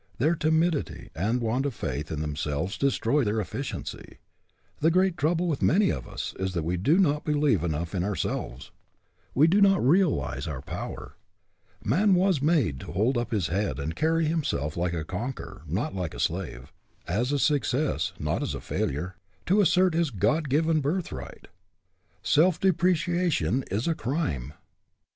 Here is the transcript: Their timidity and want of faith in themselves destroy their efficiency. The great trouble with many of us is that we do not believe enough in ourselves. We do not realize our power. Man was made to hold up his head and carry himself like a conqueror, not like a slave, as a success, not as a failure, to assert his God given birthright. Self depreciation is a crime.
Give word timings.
Their 0.17 0.33
timidity 0.33 1.11
and 1.13 1.41
want 1.41 1.63
of 1.67 1.75
faith 1.75 2.09
in 2.11 2.21
themselves 2.21 2.75
destroy 2.75 3.23
their 3.23 3.39
efficiency. 3.39 4.17
The 4.79 4.89
great 4.89 5.15
trouble 5.15 5.47
with 5.47 5.61
many 5.61 5.91
of 5.91 6.07
us 6.07 6.33
is 6.39 6.53
that 6.55 6.63
we 6.63 6.75
do 6.77 6.97
not 6.97 7.23
believe 7.23 7.63
enough 7.63 7.93
in 7.93 8.03
ourselves. 8.03 8.71
We 9.35 9.45
do 9.45 9.61
not 9.61 9.85
realize 9.87 10.47
our 10.47 10.63
power. 10.63 11.17
Man 11.83 12.15
was 12.15 12.41
made 12.41 12.79
to 12.79 12.93
hold 12.93 13.15
up 13.15 13.29
his 13.29 13.49
head 13.49 13.77
and 13.77 13.95
carry 13.95 14.25
himself 14.25 14.75
like 14.75 14.93
a 14.93 15.05
conqueror, 15.05 15.61
not 15.67 15.93
like 15.93 16.15
a 16.15 16.19
slave, 16.19 16.73
as 17.07 17.31
a 17.31 17.37
success, 17.37 18.11
not 18.17 18.41
as 18.41 18.55
a 18.55 18.59
failure, 18.59 19.17
to 19.45 19.61
assert 19.61 19.93
his 19.93 20.09
God 20.09 20.49
given 20.49 20.81
birthright. 20.81 21.47
Self 22.23 22.59
depreciation 22.59 23.63
is 23.69 23.87
a 23.87 23.93
crime. 23.93 24.55